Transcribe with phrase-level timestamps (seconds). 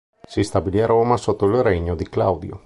[0.27, 2.59] Si stabilì a Roma sotto il regno di Claudio.